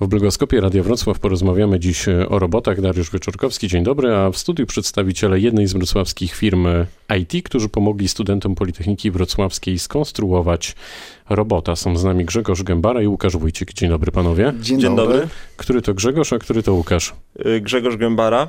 [0.00, 2.80] W Blogoskopie Radia Wrocław porozmawiamy dziś e, o robotach.
[2.80, 6.86] Dariusz Wieczorkowski, dzień dobry, a w studiu przedstawiciele jednej z wrocławskich firm e,
[7.18, 10.76] IT, którzy pomogli studentom Politechniki Wrocławskiej skonstruować
[11.30, 11.76] robota.
[11.76, 13.72] Są z nami Grzegorz Gębara i Łukasz Wójcik.
[13.72, 14.52] Dzień dobry panowie.
[14.60, 15.14] Dzień, Dzień dobry.
[15.14, 15.28] dobry.
[15.56, 17.14] Który to Grzegorz, a który to Łukasz?
[17.46, 18.48] Y, Grzegorz Gębara.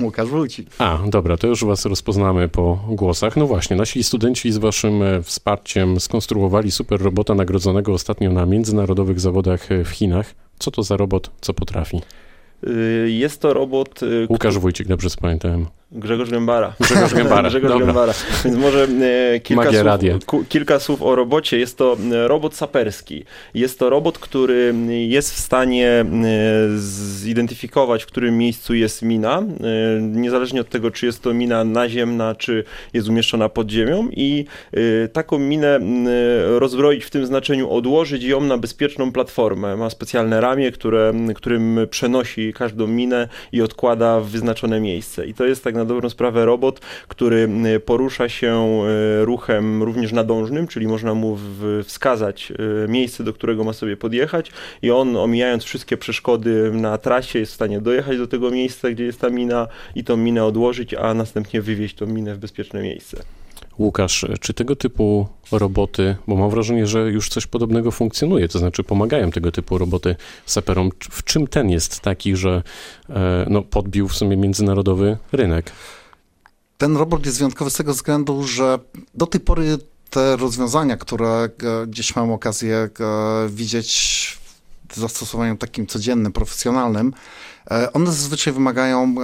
[0.00, 0.68] Łukasz Wójcik.
[0.78, 3.36] A, dobra, to już was rozpoznamy po głosach.
[3.36, 9.20] No właśnie, nasi studenci z waszym e, wsparciem skonstruowali super robota nagrodzonego ostatnio na międzynarodowych
[9.20, 10.43] zawodach e, w Chinach.
[10.58, 12.00] Co to za robot, co potrafi?
[12.66, 14.02] Y, Jest to robot.
[14.02, 15.66] y, Łukasz Wójcik, dobrze spamiętałem.
[15.94, 16.74] Grzegorz Gębara.
[16.80, 17.86] Grzegorz Gębara, Grzegorz dobra.
[17.86, 18.12] Gębara.
[18.44, 18.86] Więc może
[19.34, 21.58] e, kilka, Magia słów, ku, kilka słów o robocie.
[21.58, 23.24] Jest to e, robot saperski.
[23.54, 24.74] Jest to robot, który
[25.08, 26.04] jest w stanie e,
[26.76, 29.42] zidentyfikować, w którym miejscu jest mina, e,
[30.00, 35.08] niezależnie od tego, czy jest to mina naziemna, czy jest umieszczona pod ziemią i e,
[35.08, 36.06] taką minę m,
[36.58, 39.76] rozbroić w tym znaczeniu, odłożyć ją na bezpieczną platformę.
[39.76, 45.26] Ma specjalne ramię, które, którym przenosi każdą minę i odkłada w wyznaczone miejsce.
[45.26, 48.82] I to jest tak na dobrą sprawę robot, który m, porusza się
[49.20, 51.38] e, ruchem również nadążnym, czyli można mu
[51.84, 52.52] wskazać
[52.84, 57.52] e, miejsce, do którego ma sobie podjechać i on omijając wszystkie przeszkody na trasie jest
[57.52, 61.14] w stanie dojechać do tego miejsca, gdzie jest ta mina i tą minę odłożyć, a
[61.14, 63.22] następnie wywieźć tą minę w bezpieczne miejsce.
[63.78, 68.84] Łukasz, czy tego typu roboty, bo mam wrażenie, że już coś podobnego funkcjonuje, to znaczy
[68.84, 70.90] pomagają tego typu roboty saperom.
[71.10, 72.62] W czym ten jest taki, że
[73.10, 75.72] e, no, podbił w sumie międzynarodowy rynek?
[76.78, 78.78] Ten robot jest wyjątkowy z tego względu, że
[79.14, 79.78] do tej pory
[80.10, 81.48] te rozwiązania, które e,
[81.86, 82.88] gdzieś mam okazję e,
[83.48, 84.38] widzieć
[84.88, 87.12] w zastosowaniu takim codziennym, profesjonalnym,
[87.92, 89.14] one zazwyczaj wymagają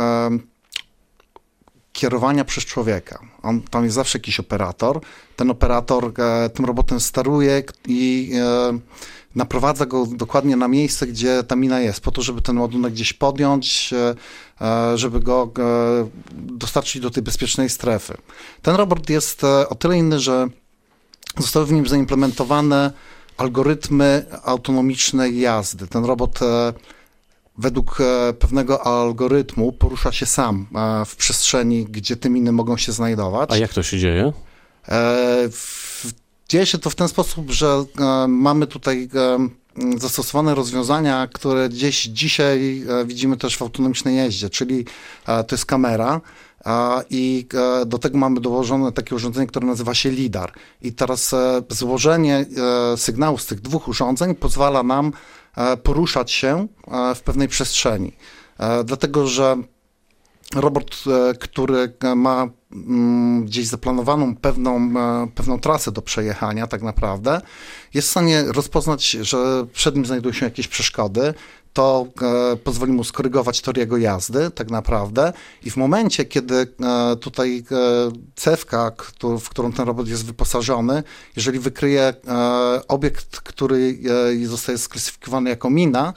[1.93, 3.19] kierowania przez człowieka.
[3.43, 5.01] On, tam jest zawsze jakiś operator.
[5.37, 8.79] Ten operator e, tym robotem steruje i e,
[9.35, 13.13] naprowadza go dokładnie na miejsce, gdzie ta mina jest, po to, żeby ten ładunek gdzieś
[13.13, 14.15] podjąć, e,
[14.67, 18.17] e, żeby go e, dostarczyć do tej bezpiecznej strefy.
[18.63, 20.49] Ten robot jest e, o tyle inny, że
[21.39, 22.93] zostały w nim zaimplementowane
[23.37, 25.87] algorytmy autonomicznej jazdy.
[25.87, 26.39] Ten robot
[27.61, 32.93] według e, pewnego algorytmu porusza się sam e, w przestrzeni, gdzie te miny mogą się
[32.93, 33.51] znajdować.
[33.53, 34.33] A jak to się dzieje?
[34.89, 35.49] E,
[36.49, 37.85] Dzieje się to w ten sposób, że
[38.29, 39.09] mamy tutaj
[39.99, 44.85] zastosowane rozwiązania, które gdzieś dzisiaj widzimy też w autonomicznej jeździe, czyli
[45.27, 46.21] to jest kamera
[47.11, 47.47] i
[47.87, 50.53] do tego mamy dołożone takie urządzenie, które nazywa się LIDAR.
[50.83, 51.35] I teraz
[51.69, 52.47] złożenie
[52.97, 55.13] sygnału z tych dwóch urządzeń pozwala nam
[55.83, 58.17] poruszać się e, w pewnej przestrzeni.
[58.59, 59.57] E, Dlatego, że
[60.55, 62.49] robot, e, który e, ma
[63.45, 67.41] gdzieś zaplanowaną pewną, e, pewną trasę do przejechania, tak naprawdę,
[67.95, 71.35] jest w stanie rozpoznać, że przed nim znajdują się jakieś przeszkody.
[71.73, 72.07] To
[72.53, 75.33] e, pozwoli mu skorygować tor jego jazdy, tak naprawdę.
[75.65, 77.75] I w momencie, kiedy e, tutaj e,
[78.35, 78.93] cewka,
[79.41, 81.03] w którą ten robot jest wyposażony,
[81.37, 82.15] jeżeli wykryje e,
[82.89, 83.99] obiekt, który
[84.43, 86.13] e, zostaje sklasyfikowany jako mina,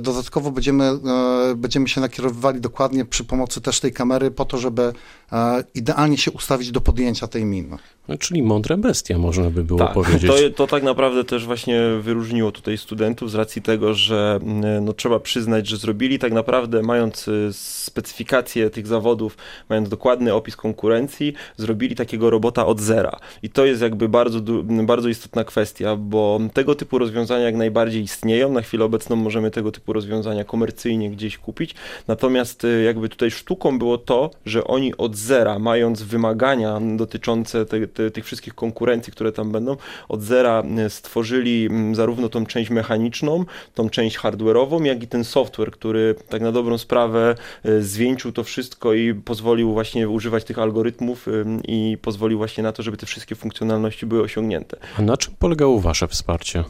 [0.00, 4.92] Dodatkowo będziemy, e, będziemy się nakierowywali dokładnie przy pomocy też tej kamery po to, żeby
[5.32, 7.78] e, idealnie się ustawić do podjęcia tej miny.
[8.10, 10.30] No, czyli mądra bestia, można by było Tak, powiedzieć.
[10.30, 14.92] to, to tak naprawdę też właśnie wyróżniło tutaj studentów z racji tego, że mm, no,
[14.92, 19.36] trzeba przyznać, że zrobili tak naprawdę, mając y, specyfikację tych zawodów,
[19.68, 23.16] mając dokładny opis konkurencji, zrobili takiego robota od zera.
[23.42, 28.52] I to jest jakby bardzo, bardzo istotna kwestia, bo tego typu rozwiązania jak najbardziej istnieją.
[28.52, 31.74] Na chwilę obecną możemy tego typu rozwiązania komercyjnie gdzieś kupić.
[32.08, 37.86] Natomiast y, jakby tutaj sztuką było to, że oni od zera, mając wymagania dotyczące te,
[37.86, 39.76] te, tych wszystkich konkurencji, które tam będą,
[40.08, 43.44] od zera stworzyli zarówno tą część mechaniczną,
[43.74, 47.34] tą część hardware'ową, jak i ten software, który tak na dobrą sprawę
[47.66, 52.72] y, zwieńczył to wszystko i pozwolił właśnie używać tych algorytmów y, i pozwolił właśnie na
[52.72, 54.76] to, żeby te wszystkie funkcjonalności były osiągnięte.
[54.98, 56.64] A na czym polegało wasze wsparcie?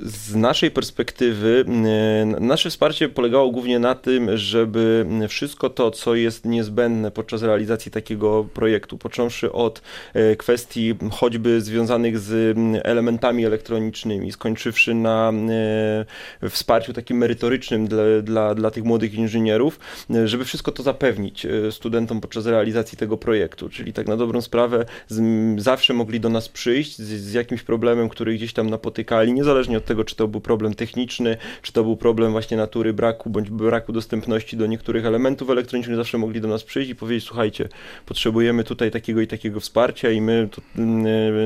[0.00, 1.64] Z naszej perspektywy,
[2.40, 8.44] nasze wsparcie polegało głównie na tym, żeby wszystko to, co jest niezbędne podczas realizacji takiego
[8.54, 9.82] projektu, począwszy od
[10.16, 15.32] y, kwestii choćby związanych z elementami elektronicznymi, skończywszy na
[16.42, 19.80] y, wsparciu takim merytorycznym dla, dla, dla tych młodych inżynierów,
[20.24, 23.68] żeby wszystko to zapewnić y, studentom podczas realizacji tego projektu.
[23.68, 25.20] Czyli tak na dobrą sprawę z,
[25.62, 29.87] zawsze mogli do nas przyjść z, z jakimś problemem, który gdzieś tam napotykali, niezależnie od
[29.88, 33.92] tego, czy to był problem techniczny, czy to był problem właśnie natury braku, bądź braku
[33.92, 37.68] dostępności do niektórych elementów elektronicznych, zawsze mogli do nas przyjść i powiedzieć, słuchajcie,
[38.06, 40.62] potrzebujemy tutaj takiego i takiego wsparcia i my, to,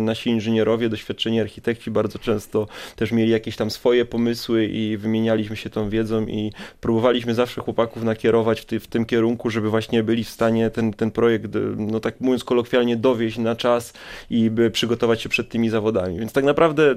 [0.00, 2.66] nasi inżynierowie, doświadczeni architekci bardzo często
[2.96, 8.02] też mieli jakieś tam swoje pomysły i wymienialiśmy się tą wiedzą i próbowaliśmy zawsze chłopaków
[8.02, 11.46] nakierować w, ty, w tym kierunku, żeby właśnie byli w stanie ten, ten projekt,
[11.76, 13.92] no tak mówiąc kolokwialnie, dowieść na czas
[14.30, 16.18] i by przygotować się przed tymi zawodami.
[16.18, 16.94] Więc tak naprawdę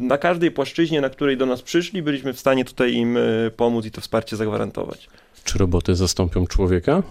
[0.00, 3.20] na każdej płaszczyźnie, na której do nas przyszli, byliśmy w stanie tutaj im e,
[3.56, 5.08] pomóc i to wsparcie zagwarantować.
[5.44, 7.02] Czy roboty zastąpią człowieka?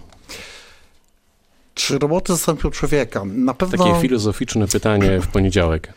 [1.74, 3.22] Czy roboty zastąpią człowieka?
[3.24, 3.84] Na pewno...
[3.84, 5.92] Takie filozoficzne pytanie w poniedziałek.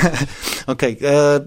[0.66, 0.96] Okej.
[0.96, 1.10] Okay.
[1.10, 1.40] E,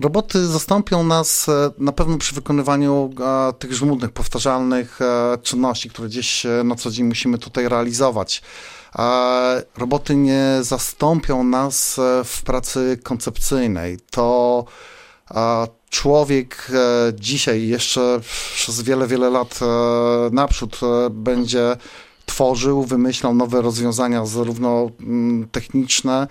[0.00, 3.14] roboty zastąpią nas e, na pewno przy wykonywaniu
[3.58, 4.98] tych żmudnych, powtarzalnych
[5.42, 8.42] czynności, które gdzieś na co dzień musimy tutaj realizować.
[9.76, 13.98] Roboty nie zastąpią nas w pracy koncepcyjnej.
[14.10, 14.64] To
[15.90, 18.20] człowiek e, dzisiaj, jeszcze
[18.54, 19.66] przez wiele, wiele lat e,
[20.32, 21.76] naprzód e, będzie
[22.26, 26.26] tworzył, wymyślał nowe rozwiązania, zarówno mm, techniczne,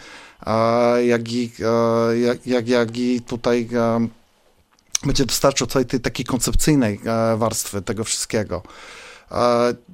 [1.05, 1.51] jak i,
[2.21, 3.69] jak, jak, jak i tutaj
[5.05, 6.99] będzie dostarczał całej tej takiej koncepcyjnej
[7.37, 8.61] warstwy tego wszystkiego.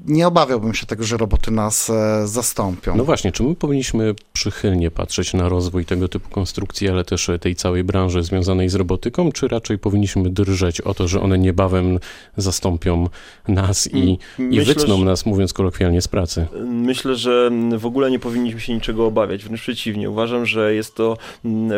[0.06, 2.96] Nie obawiałbym się tego, że roboty nas e, zastąpią.
[2.96, 7.56] No właśnie, czy my powinniśmy przychylnie patrzeć na rozwój tego typu konstrukcji, ale też tej
[7.56, 12.00] całej branży związanej z robotyką, czy raczej powinniśmy drżeć o to, że one niebawem
[12.38, 13.10] zastąpią
[13.48, 16.48] nas i, Myślę, i wytną że, nas, mówiąc kolokwialnie, z pracy?
[16.66, 20.10] Myślę, że w ogóle nie powinniśmy się niczego obawiać, wręcz przeciwnie.
[20.10, 21.18] Uważam, że jest to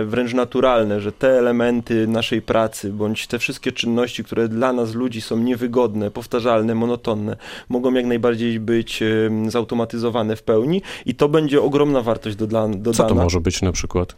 [0.06, 5.22] wręcz naturalne, że te elementy naszej pracy, bądź te wszystkie czynności, które dla nas ludzi
[5.22, 7.38] są niewygodne, powtarzalne, monotonne,
[7.70, 9.04] mogą jak najbardziej być
[9.48, 12.78] zautomatyzowane w pełni i to będzie ogromna wartość dodana.
[12.94, 14.16] Co to może być na przykład?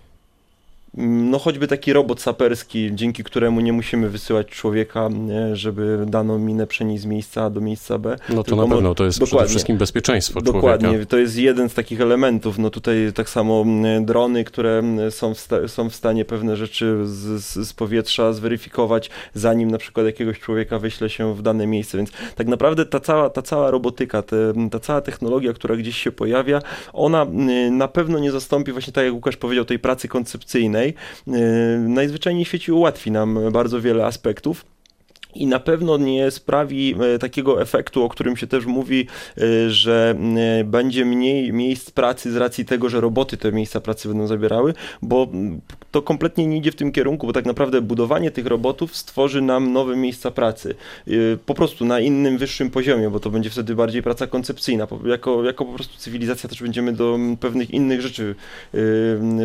[0.98, 5.10] No choćby taki robot saperski, dzięki któremu nie musimy wysyłać człowieka,
[5.54, 8.16] żeby daną minę przenieść z miejsca A do miejsca B.
[8.30, 11.06] No to na pewno, to jest dokładnie, przede wszystkim bezpieczeństwo Dokładnie, człowieka.
[11.06, 12.58] to jest jeden z takich elementów.
[12.60, 13.66] No tutaj tak samo
[14.02, 19.72] drony, które są w, są w stanie pewne rzeczy z, z, z, powietrza zweryfikować, zanim
[19.72, 23.42] na przykład jakiegoś człowieka wyśle się w dane miejsce, więc tak naprawdę ta cała, ta
[23.42, 26.62] cała robotyka, te, ta cała technologia, która gdzieś się pojawia,
[26.94, 27.26] ona
[27.72, 30.94] na pewno nie zastąpi właśnie tak jak Łukasz powiedział, tej pracy koncepcyjnej, Y,
[31.80, 34.66] najzwyczajniej w świecie ułatwi nam bardzo wiele aspektów
[35.36, 40.16] i na pewno nie sprawi e, takiego efektu, o którym się też mówi, e, że
[40.60, 44.74] e, będzie mniej miejsc pracy z racji tego, że roboty te miejsca pracy będą zabierały,
[45.02, 45.28] bo
[45.92, 49.74] to kompletnie nie idzie w tym kierunku, bo tak naprawdę budowanie tych robotów stworzy nam
[49.74, 50.76] nowe miejsca pracy.
[51.46, 54.88] Po prostu na innym, wyższym poziomie, bo to będzie wtedy bardziej praca koncepcyjna.
[55.06, 58.36] Jako, jako po prostu cywilizacja też będziemy do pewnych innych rzeczy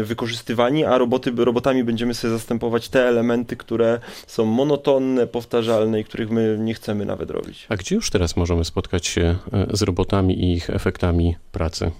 [0.03, 6.31] wykorzystywani, a roboty, robotami będziemy sobie zastępować te elementy, które są monotonne, powtarzalne, i których
[6.31, 7.67] my nie chcemy nawet robić.
[7.69, 11.91] A gdzie już teraz możemy spotkać się e, z robotami i ich efektami pracy?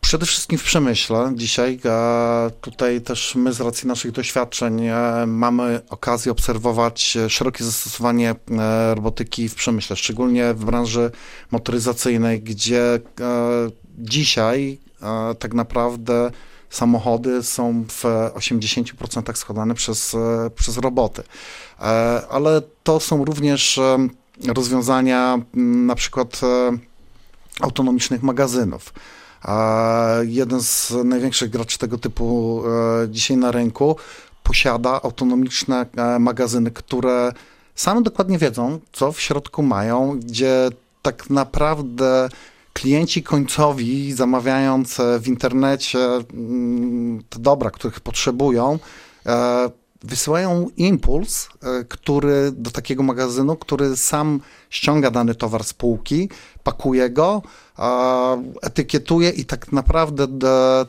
[0.00, 1.80] Przede wszystkim w przemyśle dzisiaj.
[2.60, 9.48] Tutaj też my z racji naszych doświadczeń e, mamy okazję obserwować szerokie zastosowanie e, robotyki
[9.48, 11.10] w przemyśle, szczególnie w branży
[11.50, 13.00] motoryzacyjnej, gdzie
[13.98, 14.78] dzisiaj
[15.38, 16.30] tak naprawdę
[16.70, 20.16] samochody są w 80% składane przez,
[20.54, 21.22] przez roboty.
[21.80, 21.82] E,
[22.30, 24.08] ale to są również e,
[24.54, 26.78] rozwiązania na przykład e,
[27.60, 28.92] autonomicznych magazynów.
[30.22, 32.62] Jeden z największych graczy tego typu
[33.08, 33.96] dzisiaj na rynku
[34.42, 35.86] posiada autonomiczne
[36.18, 37.32] magazyny, które
[37.74, 40.68] same dokładnie wiedzą, co w środku mają, gdzie
[41.02, 42.28] tak naprawdę
[42.72, 48.78] klienci końcowi, zamawiając w internecie mm, te dobra, których potrzebują,
[49.26, 49.70] e,
[50.04, 56.28] wysyłają impuls, e, który do takiego magazynu, który sam ściąga dany towar z półki,
[56.62, 57.42] pakuje go,
[58.62, 60.26] etykietuje i tak naprawdę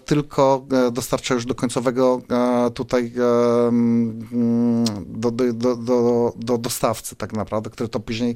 [0.06, 2.22] tylko e, dostarcza już do końcowego
[2.74, 3.14] tutaj
[3.68, 8.36] mm, do, do, do, do dostawcy tak naprawdę, który to później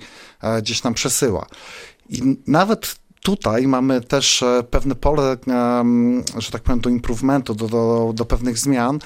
[0.59, 1.45] gdzieś tam przesyła.
[2.09, 5.37] I nawet tutaj mamy też e, pewne pole,
[6.37, 8.99] że tak powiem, do improvementu, do, do, do pewnych zmian,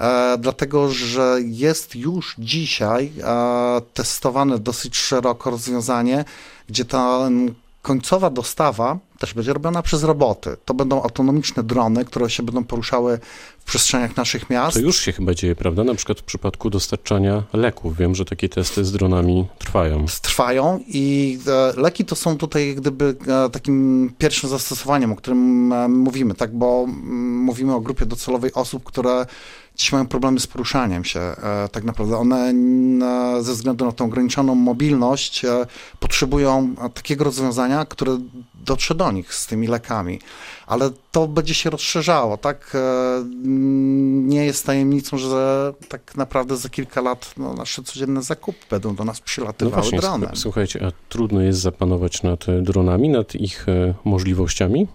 [0.00, 6.24] e, dlatego że jest już dzisiaj e, testowane dosyć szeroko rozwiązanie,
[6.68, 7.28] gdzie ta
[7.82, 10.56] końcowa dostawa też będzie robiona przez roboty.
[10.64, 13.18] To będą autonomiczne drony, które się będą poruszały
[13.58, 14.76] w przestrzeniach naszych miast.
[14.76, 15.84] To już się chyba dzieje, prawda?
[15.84, 17.96] Na przykład w przypadku dostarczania leków.
[17.96, 20.06] Wiem, że takie testy z dronami trwają.
[20.22, 25.88] Trwają i e, leki to są tutaj gdyby e, takim pierwszym zastosowaniem, o którym e,
[25.88, 26.56] mówimy, tak?
[26.56, 29.26] Bo mm, mówimy o grupie docelowej osób, które
[29.76, 31.20] dziś mają problemy z poruszaniem się.
[31.20, 32.54] E, tak naprawdę one
[33.40, 35.66] ze względu na tą ograniczoną mobilność e,
[36.00, 38.18] potrzebują takiego rozwiązania, które
[38.54, 40.20] dotrze do nich z tymi lekami.
[40.66, 42.72] Ale to będzie się rozszerzało, tak?
[42.74, 43.24] E,
[44.26, 49.04] nie jest tajemnicą, że tak naprawdę za kilka lat no, nasze codzienne zakupy będą do
[49.04, 50.30] nas przylatywały no właśnie, dronem.
[50.34, 53.66] Słuchajcie, a trudno jest zapanować nad dronami, nad ich
[54.04, 54.86] możliwościami?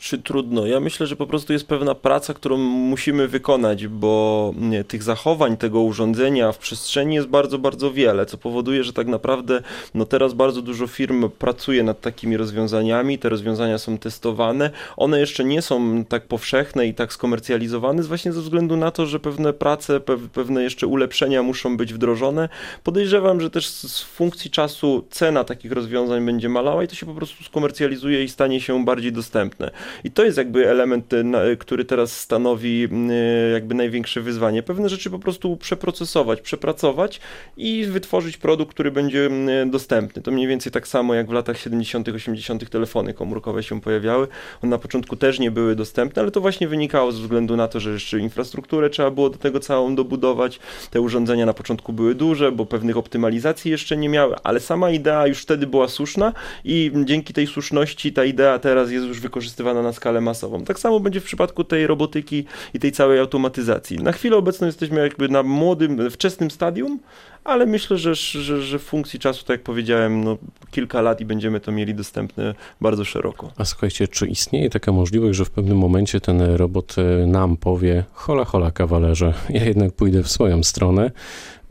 [0.00, 0.66] Czy trudno?
[0.66, 5.56] Ja myślę, że po prostu jest pewna praca, którą musimy wykonać, bo nie, tych zachowań
[5.56, 9.62] tego urządzenia w przestrzeni jest bardzo, bardzo wiele, co powoduje, że tak naprawdę
[9.94, 15.44] no teraz bardzo dużo firm pracuje nad takimi rozwiązaniami, te rozwiązania są testowane, one jeszcze
[15.44, 20.00] nie są tak powszechne i tak skomercjalizowane, właśnie ze względu na to, że pewne prace,
[20.32, 22.48] pewne jeszcze ulepszenia muszą być wdrożone.
[22.84, 27.14] Podejrzewam, że też z funkcji czasu cena takich rozwiązań będzie malała i to się po
[27.14, 29.70] prostu skomercjalizuje i stanie się bardziej dostępne.
[30.04, 34.62] I to jest jakby element, e, który teraz stanowi e, jakby największe wyzwanie.
[34.62, 37.20] Pewne rzeczy po prostu przeprocesować, przepracować
[37.56, 39.30] i wytworzyć produkt, który będzie
[39.66, 40.22] dostępny.
[40.22, 42.70] To mniej więcej tak samo jak w latach 70., 80.
[42.70, 44.28] telefony komórkowe się pojawiały.
[44.62, 47.80] One na początku też nie były dostępne, ale to właśnie wynikało ze względu na to,
[47.80, 50.60] że jeszcze infrastrukturę trzeba było do tego całą dobudować.
[50.90, 55.26] Te urządzenia na początku były duże, bo pewnych optymalizacji jeszcze nie miały, ale sama idea
[55.26, 56.32] już wtedy była słuszna
[56.64, 60.64] i dzięki tej słuszności ta idea teraz jest już wykorzystywana na skalę masową.
[60.64, 62.44] Tak samo będzie w przypadku tej robotyki
[62.74, 63.98] i tej całej automatyzacji.
[63.98, 66.98] Na chwilę obecną jesteśmy jakby na młodym, wczesnym stadium,
[67.44, 70.38] ale myślę, że, że, że w funkcji czasu, tak jak powiedziałem, no,
[70.70, 73.52] kilka lat i będziemy to mieli dostępne bardzo szeroko.
[73.56, 78.04] A słuchajcie, czy istnieje taka możliwość, że w pewnym momencie ten robot e, nam powie,
[78.12, 81.10] hola, hola, kawalerze, ja jednak pójdę w swoją stronę,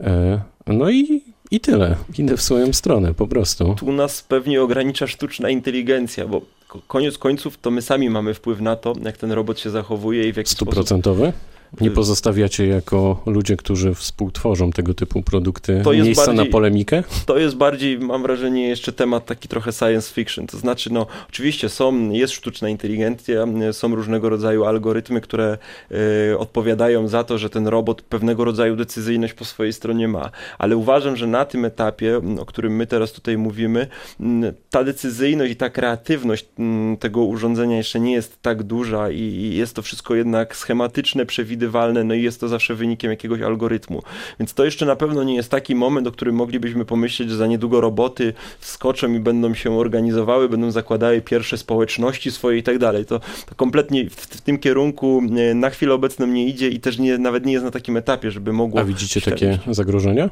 [0.00, 1.96] e, no i i tyle.
[2.18, 3.74] Idę w swoją stronę, po prostu.
[3.78, 6.42] Tu nas pewnie ogranicza sztuczna inteligencja, bo
[6.86, 10.32] koniec końców to my sami mamy wpływ na to, jak ten robot się zachowuje i
[10.32, 10.68] w jaki sposób...
[10.68, 11.32] Stuprocentowy?
[11.80, 17.02] Nie pozostawiacie jako ludzie, którzy współtworzą tego typu produkty to miejsca bardziej, na polemikę?
[17.26, 20.46] To jest bardziej, mam wrażenie, jeszcze temat taki trochę science fiction.
[20.46, 25.58] To znaczy, no oczywiście są, jest sztuczna inteligencja, są różnego rodzaju algorytmy, które
[26.32, 30.30] y, odpowiadają za to, że ten robot pewnego rodzaju decyzyjność po swojej stronie ma.
[30.58, 33.86] Ale uważam, że na tym etapie, o którym my teraz tutaj mówimy,
[34.70, 36.46] ta decyzyjność i ta kreatywność
[37.00, 41.59] tego urządzenia jeszcze nie jest tak duża i, i jest to wszystko jednak schematyczne, przewidywalne
[41.60, 44.02] przewidywalne, no i jest to zawsze wynikiem jakiegoś algorytmu.
[44.38, 47.46] Więc to jeszcze na pewno nie jest taki moment, o którym moglibyśmy pomyśleć, że za
[47.46, 53.04] niedługo roboty wskoczą i będą się organizowały, będą zakładały pierwsze społeczności swoje i tak dalej.
[53.04, 56.98] To, to kompletnie w, w, tym kierunku e, na chwilę obecną nie idzie i też
[56.98, 58.80] nie, nawet nie jest na takim etapie, żeby mogło...
[58.80, 60.30] A widzicie takie zagrożenia?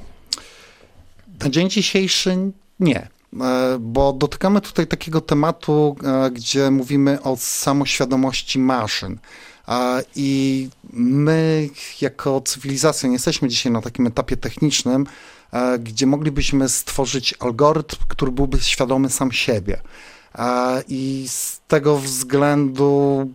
[1.45, 2.37] Na dzień dzisiejszy
[2.81, 3.09] nie
[3.41, 9.19] e, bo dotykamy tutaj takiego tematu, e, gdzie mówimy o samoświadomości maszyn.
[10.17, 11.69] I my,
[12.01, 15.07] jako cywilizacja, nie jesteśmy dzisiaj na takim etapie technicznym,
[15.53, 19.81] e, gdzie moglibyśmy stworzyć algorytm, który byłby świadomy sam siebie.
[20.39, 23.27] E, I z tego względu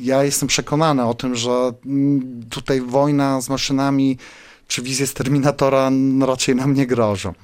[0.00, 1.72] ja jestem przekonany o tym, że
[2.50, 4.18] tutaj wojna z maszynami
[4.68, 5.90] czy wizje z Terminatora
[6.26, 7.34] raczej nam nie grożą.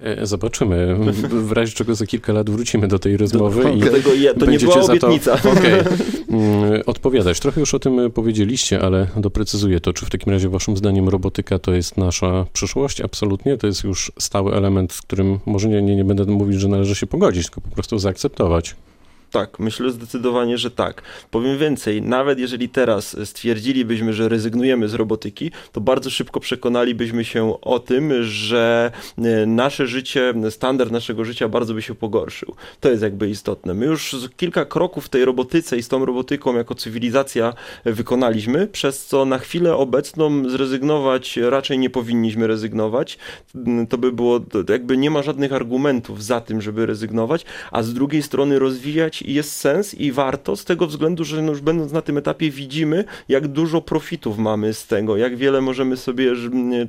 [0.00, 0.96] E, zobaczymy.
[1.28, 4.46] W razie czego za kilka lat wrócimy do tej rozmowy do, i tego je, to
[4.46, 5.36] nie była obietnica.
[5.44, 5.84] To, okay,
[6.30, 7.40] mm, odpowiadać.
[7.40, 9.92] Trochę już o tym powiedzieliście, ale doprecyzuję to.
[9.92, 13.00] Czy w takim razie waszym zdaniem robotyka to jest nasza przyszłość?
[13.00, 13.56] Absolutnie.
[13.56, 16.94] To jest już stały element, z którym może nie, nie, nie będę mówić, że należy
[16.94, 18.76] się pogodzić, tylko po prostu zaakceptować.
[19.34, 21.02] Tak, myślę zdecydowanie, że tak.
[21.30, 27.60] Powiem więcej, nawet jeżeli teraz stwierdzilibyśmy, że rezygnujemy z robotyki, to bardzo szybko przekonalibyśmy się
[27.60, 32.54] o tym, że e, nasze życie, standard naszego życia bardzo by się pogorszył.
[32.80, 33.74] To jest jakby istotne.
[33.74, 39.06] My już kilka kroków w tej robotyce i z tą robotyką jako cywilizacja wykonaliśmy, przez
[39.06, 43.18] co na chwilę obecną zrezygnować raczej nie powinniśmy rezygnować.
[43.88, 48.22] To by było, jakby nie ma żadnych argumentów za tym, żeby rezygnować, a z drugiej
[48.22, 52.02] strony rozwijać i jest sens i warto z tego względu, że no już będąc na
[52.02, 56.32] tym etapie widzimy, jak dużo profitów mamy z tego, jak wiele możemy sobie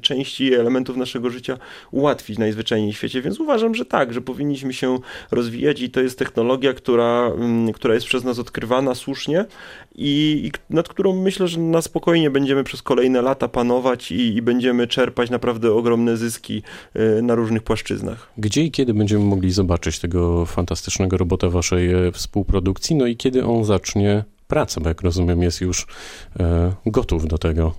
[0.01, 1.57] części elementów naszego życia
[1.91, 4.99] ułatwić najzwyczajniej w świecie, więc uważam, że tak, że powinniśmy się
[5.31, 7.31] rozwijać i to jest technologia, która,
[7.73, 9.45] która jest przez nas odkrywana słusznie
[9.97, 14.41] i, i nad którą myślę, że na spokojnie będziemy przez kolejne lata panować i, i
[14.41, 16.63] będziemy czerpać naprawdę ogromne zyski
[16.95, 18.29] y, na różnych płaszczyznach.
[18.37, 23.45] Gdzie i kiedy będziemy mogli zobaczyć tego fantastycznego robota waszej e, współprodukcji, no i kiedy
[23.45, 25.87] on zacznie pracę, bo jak rozumiem jest już
[26.39, 27.73] e, gotów do tego.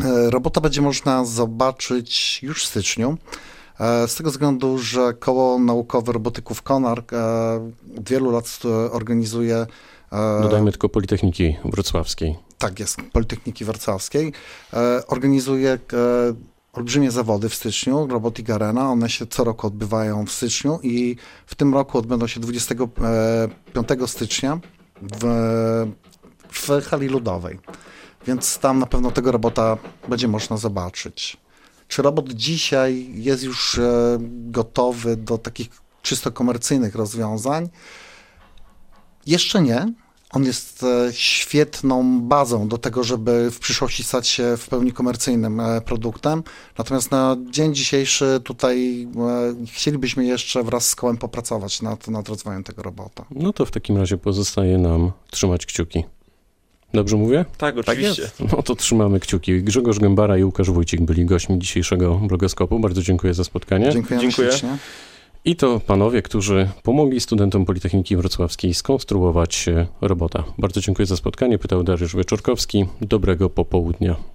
[0.00, 3.16] E, robota będzie można zobaczyć już w styczniu.
[4.06, 7.12] Z tego względu, że koło naukowe robotyków Konark
[7.98, 9.66] od wielu lat organizuje.
[10.42, 12.38] Dodajmy tylko Politechniki Wrocławskiej.
[12.58, 14.32] Tak jest, Politechniki Wrocławskiej.
[15.06, 15.78] Organizuje
[16.72, 18.90] olbrzymie zawody w styczniu, Robotic Arena.
[18.90, 21.16] One się co roku odbywają w styczniu i
[21.46, 22.90] w tym roku odbędą się 25
[24.06, 24.60] stycznia
[25.02, 25.24] w,
[26.52, 27.58] w hali ludowej.
[28.26, 29.78] Więc tam na pewno tego robota
[30.08, 31.36] będzie można zobaczyć.
[31.88, 35.68] Czy robot dzisiaj jest już e, gotowy do takich
[36.02, 37.68] czysto komercyjnych rozwiązań?
[39.26, 39.92] Jeszcze nie,
[40.34, 45.60] on jest e, świetną bazą do tego, żeby w przyszłości stać się w pełni komercyjnym
[45.60, 46.42] e, produktem.
[46.78, 52.64] Natomiast na dzień dzisiejszy tutaj e, chcielibyśmy jeszcze wraz z kołem popracować nad, nad rozwojem
[52.64, 53.24] tego robota.
[53.30, 56.04] No to w takim razie pozostaje nam trzymać kciuki.
[56.94, 57.44] Dobrze mówię?
[57.58, 58.30] Tak, oczywiście.
[58.38, 59.62] Tak no to trzymamy kciuki.
[59.62, 62.80] Grzegorz Gębara i Łukasz Wójcik byli gośćmi dzisiejszego blogoskopu.
[62.80, 63.92] Bardzo dziękuję za spotkanie.
[63.92, 64.20] Dziękuję.
[64.20, 64.50] Dziękuję.
[65.46, 69.66] I to panowie, którzy pomogli studentom Politechniki Wrocławskiej skonstruować
[70.00, 70.44] robota.
[70.58, 71.58] Bardzo dziękuję za spotkanie.
[71.58, 72.84] Pytał Dariusz Wieczorkowski.
[73.00, 74.33] Dobrego popołudnia.